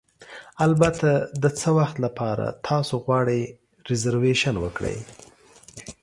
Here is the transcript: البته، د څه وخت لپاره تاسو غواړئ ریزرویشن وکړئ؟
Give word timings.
البته، 0.65 1.09
د 1.43 1.45
څه 1.59 1.69
وخت 1.79 1.95
لپاره 2.05 2.45
تاسو 2.67 2.93
غواړئ 3.05 3.41
ریزرویشن 3.89 4.55
وکړئ؟ 4.59 4.97